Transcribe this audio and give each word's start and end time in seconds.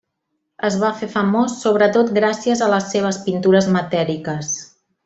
Es 0.69 0.77
va 0.83 0.89
fer 1.01 1.09
famós 1.17 1.59
sobretot 1.65 2.11
gràcies 2.17 2.65
a 2.69 2.73
les 2.75 2.91
seves 2.95 3.23
pintures 3.29 3.71
matèriques. 3.81 4.55